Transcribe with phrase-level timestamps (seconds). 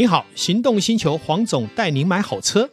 [0.00, 2.70] 你好，行动星球黄总带您买好车。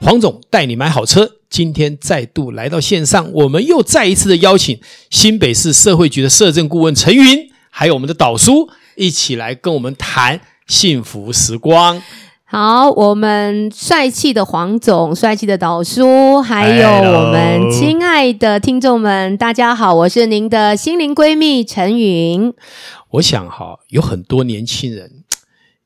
[0.00, 4.80] 黄总带你买好车，今天再度来到线上，我们又再一次的邀请
[5.10, 12.02] 新北市社会局的社政顾问陈云，还有我们的导叔一起来跟我们谈幸福时光。
[12.52, 22.52] 好，我们帅气的黄总，帅气的导叔，还有我们亲爱的听众们，大家好，我是您的心灵闺蜜陈云。
[23.12, 25.24] 我想哈，有很多年轻人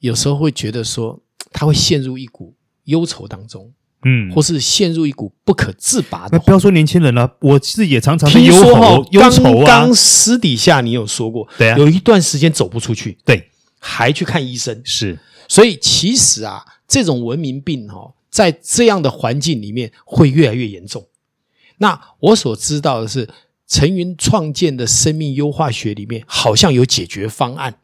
[0.01, 1.21] 有时候会觉得说，
[1.53, 3.71] 他会陷入一股忧愁当中。
[4.05, 6.37] 嗯，或是陷入一股不可自拔的。
[6.41, 9.65] 不要说年轻人了，我自己也常常是忧愁，忧愁啊。
[9.65, 14.83] 刚刚私底下你有说过，对啊，有一段时间走不出去，对，还去看医生。
[14.85, 15.17] 是，
[15.49, 21.07] 所以其实啊，这种文明病哈、哦，在这样的环境里面会越来越严重。
[21.79, 23.29] 那我所知道的是，
[23.67, 27.79] 陈云创建的生命优化学里面好像有解决方案，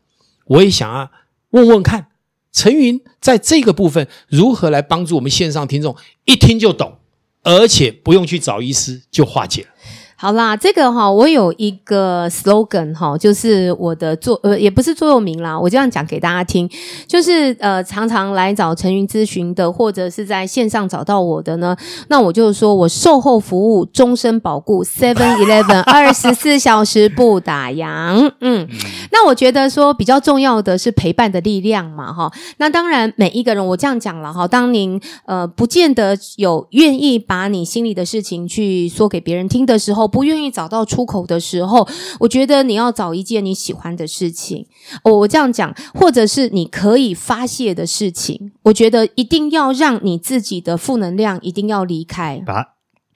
[0.47, 1.11] 我也想要
[1.50, 2.09] 问问看。
[2.55, 6.98] 陈云在这个部分如何来帮助我们线上听众一听就懂，
[7.42, 9.69] 而且不用去找医师就化解了。
[10.23, 16.70] 好啦，这个哈，我有一个 slogan 哈，就是我的座呃，也不是座右铭啦，我这样讲给大家听，
[17.09, 28.31] 就是呃，常常来找陈云咨询的，或者是在线上找到我的呢，那我就说我售后服务终身保固，Seven Eleven 二十四小时不打烊。
[28.41, 28.69] 嗯，
[29.11, 32.31] 那我觉得说比较重要的是陪伴的力量嘛，哈。
[32.59, 40.12] 那当然每一个人，我这样讲了哈，当您呃不见得有愿意把你心里的事情去说给别人听的时候。
[40.13, 41.89] 不愿意找到出口的时候，
[42.21, 44.67] 我觉得你要找一件你喜欢的事情。
[45.03, 48.53] 我我这样讲，或者是你可以发泄的事情。
[48.65, 52.43] 我觉得一定要让你自己的负能量一定要离开。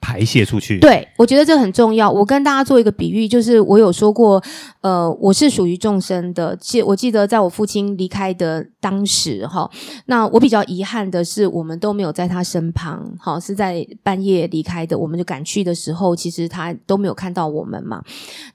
[0.07, 2.09] 排泄出去，对，我觉得这很重要。
[2.09, 4.41] 我跟大家做一个比喻，就是我有说过，
[4.79, 6.55] 呃，我是属于众生的。
[6.55, 9.69] 记，我记得在我父亲离开的当时，哈，
[10.05, 14.97] 那我比较遗憾的是，我们都没有在他身旁，哈，是在半夜离开的。
[14.97, 18.01] 我们就赶去的时候，其实他都没有看到我们嘛。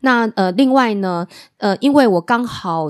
[0.00, 1.26] 那呃，另外呢，
[1.58, 2.88] 呃，因为我刚好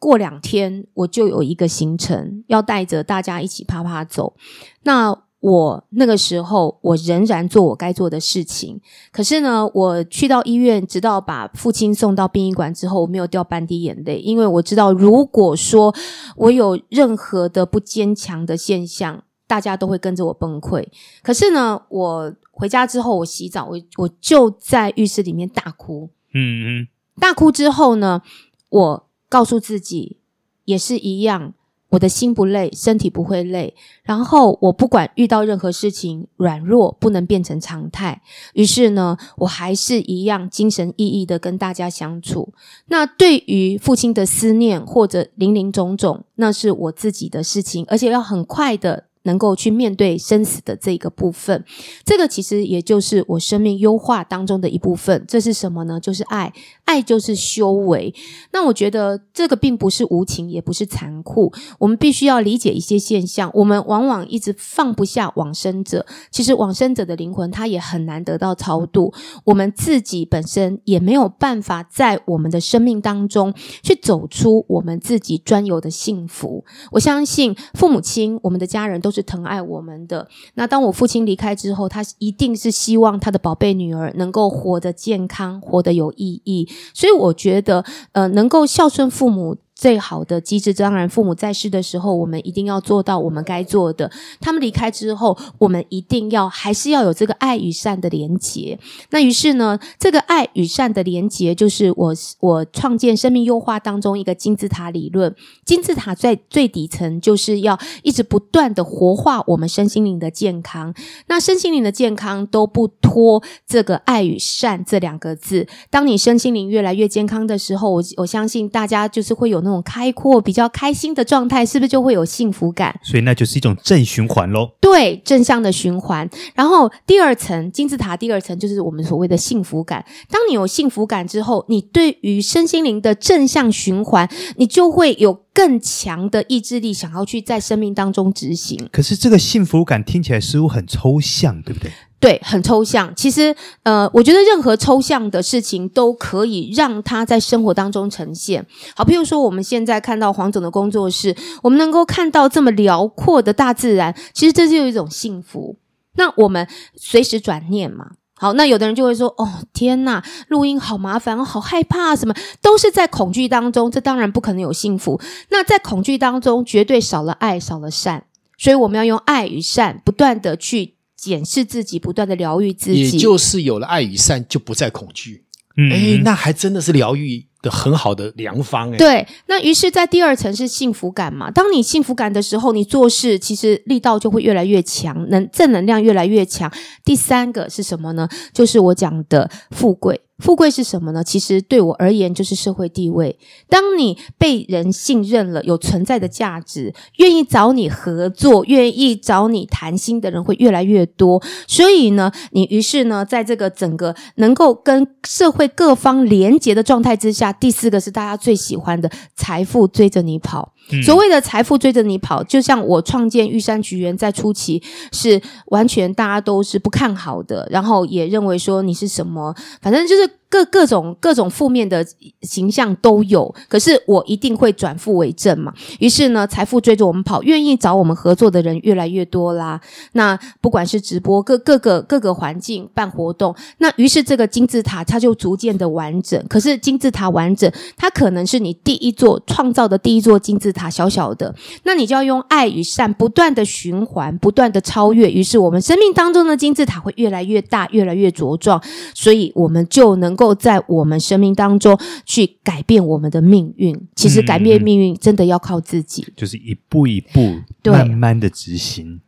[0.00, 4.34] 过两天，我就有一个行程要带着大家一起啪啪走，
[4.82, 5.16] 那。
[5.42, 8.80] 我那个时候，我仍然做我该做的事情。
[9.10, 15.92] 可是呢，我去到医院，直到把父亲送到殡仪馆之后，我没有掉半滴眼泪，因为我知道，如果说
[16.36, 20.86] 我有任何的不坚强的现象，大家都会跟着我崩溃。
[21.24, 26.08] 可是呢，我回家之后，我洗澡，我我就在浴室里面大哭。
[26.32, 26.88] 嗯嗯，
[27.18, 28.22] 大哭之后呢，
[28.68, 30.18] 我告诉自己，
[30.66, 31.54] 也是一样。
[31.92, 33.74] 我的心不累，身体不会累。
[34.02, 38.22] 然后我不管遇到任何事情，软弱不能变成常态。
[38.54, 42.54] 于是呢，我还是一样精神奕奕的跟大家相处。
[42.86, 49.04] 那对于父亲的思念或者林林总总，那是我自己的事情，而且要很快的。
[49.24, 51.64] 能够去面对生死的这个部分，
[52.04, 55.24] 这个其实也就是我生命优化当中的一部分。
[55.28, 56.00] 这是什么呢？
[56.00, 56.52] 就是爱，
[56.84, 58.12] 爱就是修为。
[58.52, 61.52] 那我觉得这个并不是无情，也不是残酷。
[61.78, 63.48] 我们必须要理解一些现象。
[63.54, 69.14] 我们往往一直放不下往生者，其实往生者的灵魂他也很难得到超度。
[69.44, 73.54] 我们自己本身也没有办法在我们的生命当中
[73.84, 76.64] 去走出我们自己专有的幸福。
[76.90, 79.11] 我相信父母亲，我们的家人都。
[79.12, 80.26] 是疼爱我们的。
[80.54, 86.68] 那当我父亲离开之后，他一定是希望他的宝贝女儿能够活得健康，活得有意义。
[86.92, 89.56] 所以我觉得，呃，能够孝顺父母。
[89.82, 94.08] 最好的机制，当然，父母在世的时候，我们一定要做到我们该做的。
[94.40, 98.78] 他们离开之后，我们一定要还是要有这个爱与善的连结。
[99.10, 105.34] 那于是呢，这个爱与善的连结，就是我我创建生命优化当中一个金字塔理论。
[105.64, 110.94] 金字塔在最底层，就是要一直不断的活化我们身心灵的健康。
[111.26, 115.66] 那身心灵的健康都不脱这个爱与善这两个字。
[115.90, 119.82] 当你身心灵越来越健康的时候，我我相信大家就是会有那种。
[119.84, 122.98] 开阔、比较开心的状态，是不是就会有幸福感？
[123.02, 124.70] 所以那就是一种正循环喽。
[124.80, 126.26] 对，正向的循环。
[126.54, 130.02] 然后第二层金字塔，第二层就是我们所谓的幸福感。
[130.30, 138.88] 当你有幸福感之后，你对于身心灵的正向循环，你就会有更强的意志力，想要去在生命当中执行。
[138.90, 141.90] 可是这个幸福感听起来似乎很抽象，对不对？
[142.22, 143.12] 对，很抽象。
[143.16, 143.52] 其实，
[143.82, 148.64] 呃，我觉得任何抽象的事情都可以让它在生活当中呈现。
[148.94, 155.78] 好，譬如说，我们现在看到黄总的工作室，我们能够看到这么辽阔的大自然，其实这是有一种幸福。
[156.14, 158.12] 那我们随时转念嘛。
[158.34, 165.20] 好，那有的人就会说：“哦，天哪，录音好麻烦，好害怕，什么都是在恐惧当中，这当然不可能有幸福。
[165.50, 168.26] 那在恐惧当中，绝对少了爱，少了善。
[168.58, 170.91] 所以我们要用爱与善，不断的去
[171.22, 173.02] 检视自己，不断的疗愈自己。
[173.02, 175.44] 也就是有了爱与善，就不再恐惧。
[175.76, 178.96] 嗯，哎，那还真的是疗愈的很好的良方哎。
[178.98, 181.48] 对，那于是，在第二层是幸福感嘛。
[181.48, 186.70] 当你幸福感的时候，你做事其实力道就会越来越强，能正能量越来越强。
[187.04, 188.28] 第三个是什么呢？
[188.52, 190.20] 就是我讲的富贵。
[190.38, 191.22] 富贵是什么呢？
[191.22, 193.38] 其实对我而言就是社会地位。
[193.68, 201.40] 当你被人信任了，有存在的价值，愿意找你合作，愿意找你谈心的人会越来越多。
[201.68, 210.72] 所以呢，你于是呢，在这个整个能够跟社会各方连结的状态之下，第四个是大家最喜欢的财富追着你跑。
[211.02, 214.82] 所谓的财富追着你跑，就像我创建玉山菊园在初期
[215.12, 222.06] 是完全大家都是不看好的，然后也认为说你是什么，反正就是各各种各种负面的
[222.42, 223.52] 形象都有。
[223.66, 225.72] 可是我一定会转负为正嘛。
[225.98, 229.80] 于是呢，财富追着我们跑，愿意找我们合作的人越来越多啦。
[230.12, 236.44] 那不管是直播各各个各个环境办活动，那于是这个金字塔它就逐渐的完整。
[236.48, 240.82] 可是金字塔完整，它可能是你第一座创造的第一座金字塔。
[240.92, 241.54] 小小的，
[241.84, 245.30] 那你就要用爱与善不断的循环，不断的超越。
[245.30, 248.82] 于是我们生命当中的金字塔会越来越大，越来越茁壮，
[249.14, 253.94] 所以我们就能够在我们生命当中去改变我们的命运。
[254.16, 257.40] 其实改变命运真的要靠自己，嗯、就是一步一步
[257.84, 259.20] 慢慢的执行。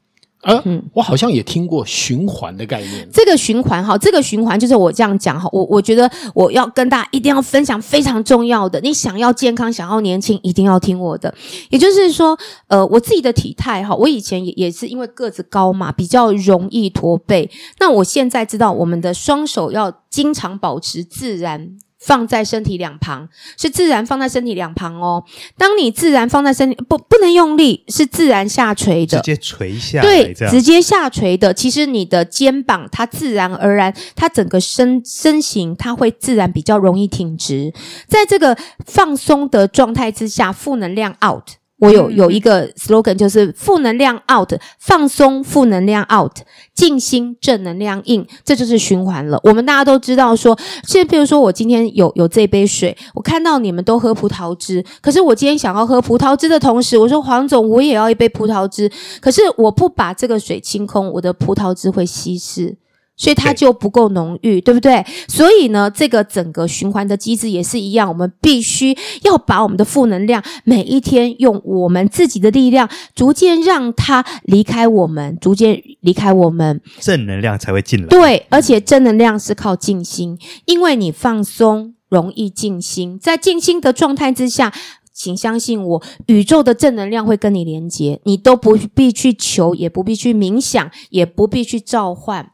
[0.45, 3.09] 呃，嗯，我好像也听过循环的概念。
[3.13, 8.81] 这个循环哈，这个循环就是我这样讲哈，我我觉得我要跟大家一定要分享非常重要的。
[8.81, 11.35] 你想要健康，想要年轻，一定要听我的。
[11.71, 12.39] 也就是说，
[12.69, 17.51] 呃，我自己的体态哈，我以前也也是因为个子高嘛，比较容易驼背。
[17.81, 21.77] 那我现在知道，我们的双手要经常保持自然。
[22.05, 25.25] 放在身体两旁，是自然放在身体两旁哦。
[25.57, 31.55] 当你自然放在身体，不不能用力，是自然下垂的，直接垂下来，对，直接下垂的。
[31.55, 37.73] 其实你的肩膀，它自然而然，它整个身身形，它会自然比较容易挺直。
[38.07, 41.45] 在这个放松的状态之下，负能量 out。
[41.85, 46.33] 我有有一个 slogan，就是负能量 out，放松，负能量 out，
[46.75, 49.39] 静心，正能量 in，这就是循环了。
[49.45, 58.91] 我们大家都知道说，现在比如说我今天有有这杯水，我看到你们都喝葡萄汁，可是我今天想要喝葡萄汁的同时，我说黄总，我也要一杯葡萄汁，
[59.21, 62.77] 可是我不把这个水清空，我的葡萄汁会稀释。
[63.17, 65.05] 所以它就不够浓郁，对，对不对？
[65.29, 78.07] 所以呢，这个整个循环的机制也是一样，我们必须要把我们的负能量每一天用我们自己的力量，逐渐让它离开我们，逐渐离开我们，正能量才会进来。
[78.09, 84.73] 对，而且正能量是靠静心，因为你放松容易静心，在静心的状态之下，
[85.13, 92.51] 请相信我，宇宙的正能量会跟你连接，你都不必去求，也不必去冥想，也不必去召唤。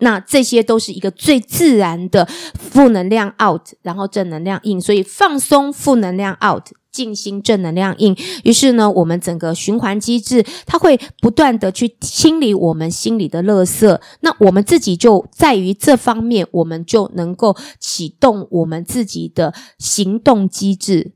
[0.00, 2.24] 那这些都是一个最自然的
[2.54, 8.16] 负能量 out，然后正能量 in，所以放松负能量 out，静心正能量 in。
[8.44, 14.00] 于是呢，我们整个循环机制，它会不断的去清理我们心里的垃圾。
[14.20, 21.12] 那我们自己就在于这方面，我们就能够启动我们自己的行动机制。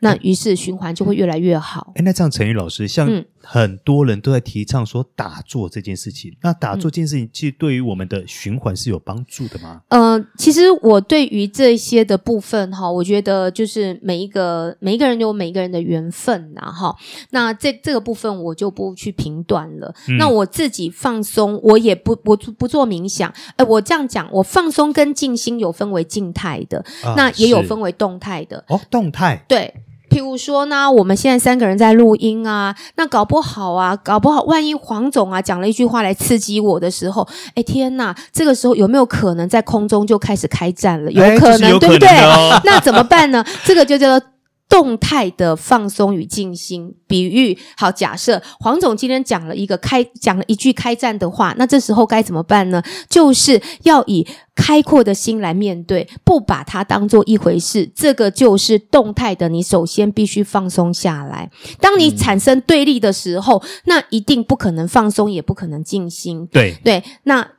[0.00, 1.92] 那于是循环就会越来越好。
[1.96, 9.82] 哎，那这样陈宇老师，像很多人都在提倡说打坐这件事情，嗯、那打坐这件事情其实对于我们的循环是有帮助的吗？
[9.90, 16.96] 嗯、呃，其实我对于这些的部分哈，我觉得就是每一个每一个人有每一个人的缘分呐哈。
[17.30, 19.94] 那这这个部分我就不去评断了。
[20.08, 23.32] 嗯、那我自己放松，我也不不不做冥想。
[23.56, 28.64] 哎，我这样讲，我放松跟静心有分为静态的，啊、那也有分为动态的。
[28.68, 29.72] 哦，动态对。
[30.16, 41.12] 譬如说呢，我们现在三个人在录音啊，那搞不好啊，搞不好万一黄总啊讲了一句话来刺激我的时候，哎天呐，这个时候有没有可能在空中就开始开战了？
[41.12, 42.08] 有可能，对不对？
[42.64, 43.44] 那怎么办呢？
[43.66, 44.26] 这个就叫做。
[44.68, 47.90] 动态的放松与静心，比喻好。
[47.90, 52.82] 假设黄总今天讲了一个开，讲了一句开战的话，那这时候该怎么办呢？
[53.08, 57.90] 就是要以开阔的心来面对，不把它当做一回事。
[57.94, 61.50] 这个就是动态的，你首先必须放松下来。
[61.80, 66.46] 当你产生对立的时候，嗯、那一定不可能放松，也不可能静心。
[66.48, 67.55] 对对，那。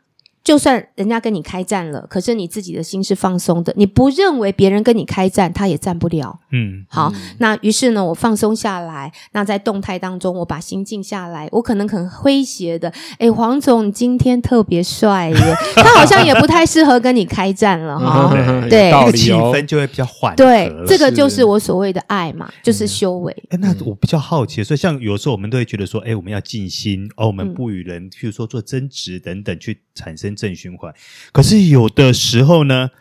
[0.48, 6.40] 就算人家跟你开战了，可是你自己的心是放松的，你不认为别人跟你开战，他也战不了。
[6.54, 12.90] 嗯，好，那于是呢，我放松下来，那在动态当中，我把心静下来，我可能很诙谐的，
[13.20, 18.34] 哎，黄总今天特别帅耶， 他好像也不太适合跟你开战了哈。
[18.70, 20.34] 对，这个气氛就会比较缓。
[20.38, 23.36] 对，这个就是我所谓的爱嘛，就是修为。
[23.50, 30.94] 哎，那我比较好奇，所以像有时候我们都会觉得说，哎，我们要静心，而我们不与人，譬如说做争执等等，去产生正循环。
[31.34, 32.92] 可是有的时候呢，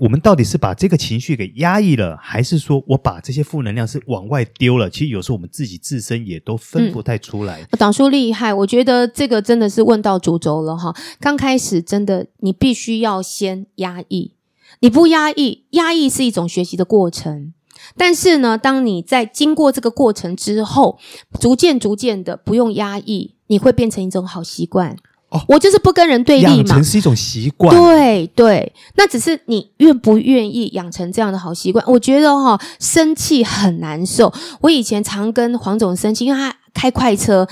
[0.00, 4.90] 我们到底是把这个情绪给压抑了，还是说我把这些负能量是往外丢了？
[4.90, 7.62] 其实有时候我们自己自身也都分不太出来。
[7.78, 10.94] 党叔厉害，我觉得这个真的是问到主轴了哈。
[11.18, 14.32] 刚开始真的，你必须要先压抑，
[14.80, 17.54] 你不压抑，压抑是一种学习的过程。
[17.96, 20.98] 但是呢，当你在经过这个过程之后，
[21.38, 24.96] 逐渐逐渐的不用压抑，你会变成一种好习惯。
[25.34, 27.74] 哦，我就是不跟人对立嘛，养成是一种习惯。
[27.74, 31.84] 对对，那只是你愿不愿意养成这样的好习惯。
[31.88, 34.32] 我觉得哈、哦，生气很难受。
[34.60, 37.48] 我以前常跟黄总生气，因为他开快车，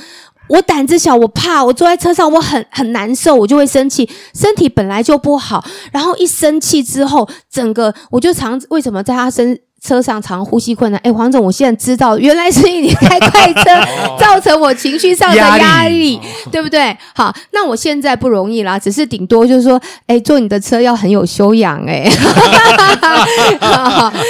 [0.49, 4.09] 我胆子小，我怕，我坐在车上我很很难受，我就会生气。
[4.33, 9.59] 身体本来就不好，然后一生气之后，整个我就常为什么在他身。
[9.85, 13.63] 车上常呼吸困难，哎，黄总，我现在知道，原来是你开快车
[14.17, 16.21] 造成我情绪上的压力，
[16.53, 16.97] 对不对？
[17.17, 22.09] 好，那我现在不容易啦，只是顶多就是说，哎，坐你的车要很有修养，哎，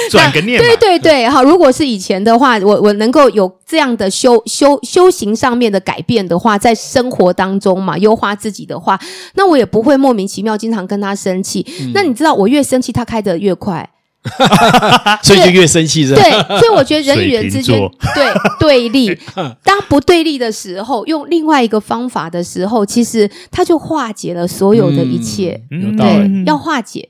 [0.09, 8.99] 转个念，对对对，好，如果是以前的话，我我能够有这样的修修修行上面的改变的话，在生活当中嘛，优化自己的话，
[9.35, 11.63] 那我也不会莫名其妙经常跟他生气。
[11.79, 13.87] 嗯、那你知道，我越生气，他开得越快。
[15.21, 16.21] 所以就越生气，是吧？
[16.21, 17.77] 对，所以我觉得人与人之间
[18.15, 19.13] 对对立，
[19.63, 25.61] 当不对立的时候，用另外一个方法的时候，其实它就化解了所有的一切。
[25.71, 27.09] 嗯，对，要化解。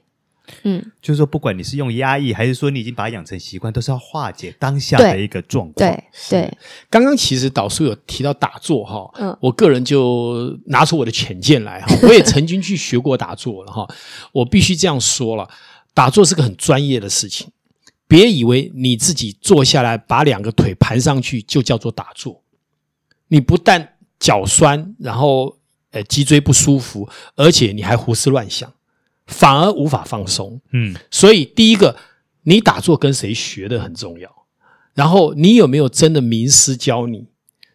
[0.64, 5.74] 嗯，就是说，不管你是用压抑，还是说你已经把它养成习惯，都是要化解当下的一个状况。
[5.76, 6.52] 对对。
[6.90, 13.88] 刚刚其实导叔有提到打坐哈，嗯，我个人就拿出我的浅见来哈，我也曾经去学过打坐了哈，
[14.32, 15.48] 我必须这样说了。
[15.94, 17.50] 打坐是个很专业的事情，
[18.08, 22.42] 别以为你自己坐下来把两个腿盘上去就叫做打坐。
[23.28, 25.58] 你不但脚酸，然后
[25.92, 28.72] 呃脊椎不舒服，而且你还胡思乱想，
[29.28, 30.60] 反而无法放松。
[30.72, 31.96] 嗯，所以第一个，
[32.44, 34.46] 你打坐跟谁学的很重要。
[34.94, 37.28] 然后你有没有真的名师教你？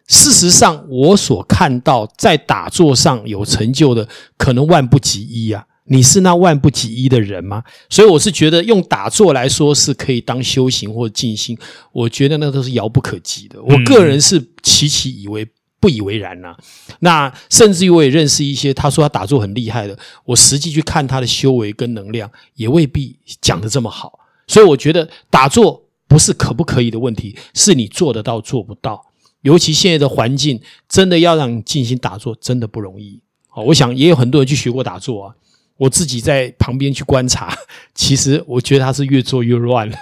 [0.07, 4.07] 事实上，我所看到在打坐上有成就的，
[4.37, 5.67] 可能万不及一啊。
[5.89, 7.63] 你是那万不及一的人吗？
[7.89, 11.57] 所以我是觉得用打坐来说是可以当修行或者静心，
[11.91, 13.61] 我觉得那都是遥不可及的。
[13.61, 15.47] 我个人是期期以为
[15.79, 16.57] 不以为然呐、啊。
[16.99, 24.19] 那甚至于我也认识一些他说他打坐很厉害的，我实际去看他的修为跟能量，也未必讲得这么好。
[24.47, 29.07] 所以我觉得打坐不是可不可以的问题，是你做得到做不到。
[29.41, 33.21] 尤其现在的环境，真的要让你静心打坐，真的不容易。
[33.47, 35.35] 好，我想也有很多人去学过打坐啊。
[35.79, 37.57] 我自己在旁边去观察，
[37.95, 39.95] 其实我觉得他是越做越乱了。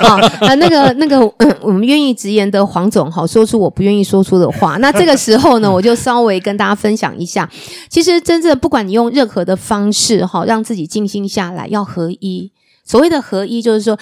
[0.00, 4.76] 好， 啊，那个那个，嗯，我们愿意直言的黄总，好，说出我不愿意说出的话。
[4.76, 7.50] 那这个时候呢，我就稍微跟大家分享一下，
[7.90, 12.52] 其实真正不管你用任何的方式，哈，让自己静心下来，要合一。
[12.84, 13.98] 所谓的合一，就是说。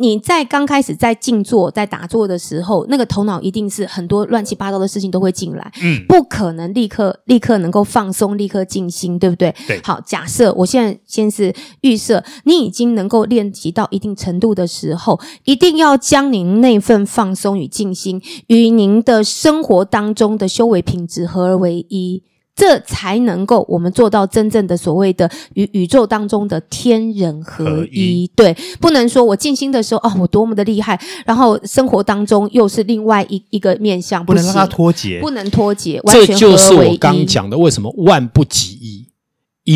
[0.00, 9.52] 你在刚开始在静坐、在打坐的时候，那个头脑一定是很多乱七八糟的事情都会进来，嗯，不可能立刻立刻能够放松、立刻静心，对不对？
[9.66, 9.80] 对。
[9.82, 22.22] 好，假设我现在先是预设你已经能够练习到一定程度的时候，一定要将您那份放松与静心与您的生活当中的修为品质合而为一。
[22.58, 28.28] 这才能够我们做到真正的所谓的与宇宙当中的天人合一。
[28.34, 36.02] 对，不能说我静心的时候哦，我多么的厉害，然后生活当中又是另外一一个面向，不能让它脱节，不能脱节。
[36.06, 39.06] 这就是我刚讲的，为什么万不及一，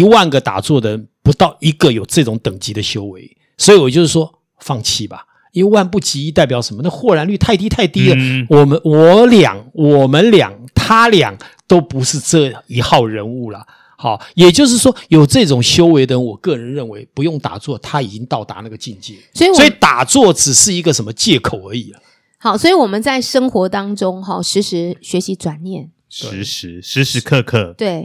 [0.00, 6.80] 一万个打坐的人不到一个有这种等级的修为，所以我就是说放弃吧，因为万不及一代表什么？
[6.82, 8.16] 那豁然率太低太低了。
[8.18, 11.38] 嗯、我们我俩，我们俩，他俩。
[11.72, 22.02] 都不是这一号人物了，好，也就是说，有这种修为的人，我个人认为不用打坐，他已经到达那个境界，所以，所以打坐只是一个什么借口而已了。
[22.36, 28.04] 好，所以我们在生活当中，哈，时时学习转念，时时时时刻刻，对，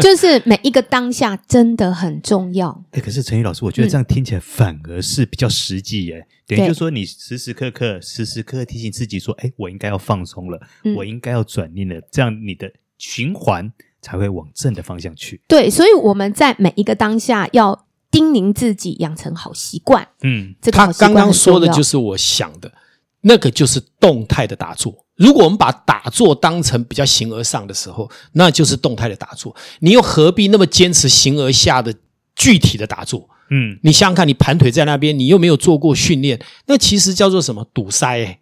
[0.00, 2.82] 就是每一个当下真的很重要。
[2.92, 6.26] 哎，可是陈宇老师，我觉得这样听起来反而是比较实际耶。
[6.46, 12.72] 等于就是说，你时时刻刻、时时刻刻提醒自己说，哎，我应该要放松了，嗯、我应该要转念了，这样你的。
[12.98, 15.40] 循环才会往正的方向去。
[15.48, 20.06] 对，所以我们在每一个当下要叮咛自己养成好习惯。
[20.22, 22.72] 嗯，这个他刚刚说的就是我想的，
[23.22, 25.04] 那个就是动态的打坐。
[25.16, 29.54] 如果我们把打坐当成比较形而上的时候，那就是动态的打坐。
[29.78, 31.94] 你又何必那么坚持形而下的
[32.34, 33.28] 具体的打坐？
[33.50, 38.40] 嗯，你想想看，你盘腿在那边，你又没有做过训练，那其实叫做什么堵塞、欸？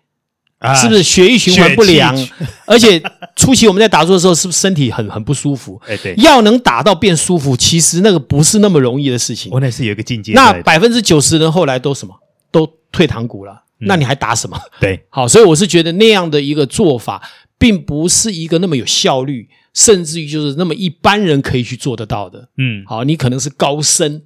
[0.62, 2.16] 啊，是不是血液循环不良？
[2.64, 3.02] 而且
[3.35, 5.81] 初期我们在打坐的时候，是不是身体很很不舒服？
[5.87, 9.50] 哎，对，要能打到变舒服，其实那个不是那么容易的事情。
[9.52, 10.33] 我那是有一个境界。
[10.33, 12.14] 那百分之九十人后来都什么？
[12.52, 13.64] 都退堂鼓了。
[13.81, 14.57] 嗯、那你还打什么？
[14.81, 17.21] 对， 好，所以我是觉得那样的一个做法，
[17.59, 22.49] 并不是一个那么有效率，甚至于就是那么一般人可以去做得到的。
[22.59, 24.23] 嗯，好，你可能是高僧。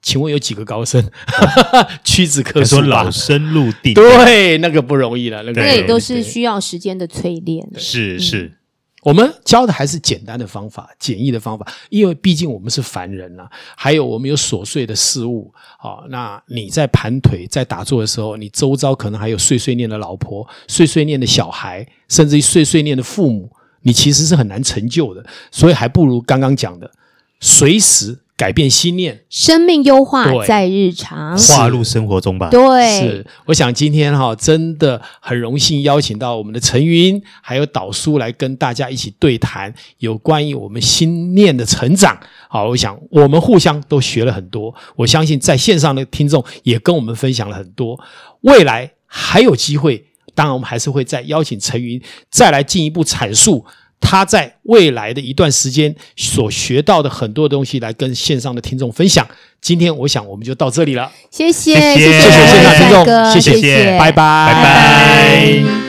[0.00, 1.04] 请问有几个高僧？
[2.04, 2.76] 屈指可数。
[2.76, 5.42] 说老僧入定，对，那个不容易了。
[5.42, 7.68] 那个也都是需要时间的淬炼。
[7.76, 8.52] 是是，嗯、
[9.02, 15.52] 我们教的还是简单的方法、简易的方法，因为毕竟我们是凡人啊，还有我们有琐碎的事物。
[15.78, 23.50] 好，那你在盘腿在打坐的时候，你周遭可能还有碎碎念的老婆、碎碎念的小孩，甚至于碎碎念的父母，
[23.82, 25.26] 你其实是很难成就的。
[25.50, 26.88] 所以还不如刚刚讲的，
[27.40, 28.20] 随时。
[28.38, 32.48] 改变心念，生命优化在日常，化入生活中吧。
[32.50, 33.26] 对，是。
[33.46, 42.16] 我想今天哈，真的很荣幸邀请到我们的陈云，还有导叔来跟大家一起对谈有关于我们心念的成长。
[42.48, 44.72] 好，我想我们互相都学了很多。
[44.94, 47.98] 我相信在线上的听众也跟我们分享了很多。
[48.42, 50.04] 未来还有机会，
[50.36, 53.66] 当然我们还是会再邀请陈云再来进一步阐述。
[54.00, 59.26] 他在未来的一段时间所学到的很多东西，来跟线上的听众分享。
[59.60, 65.87] 今天我想我们就到这里了，谢谢，谢谢，谢谢线上听众，谢谢，谢谢，拜拜，拜拜。